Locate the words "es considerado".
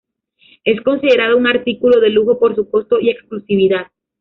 0.63-1.37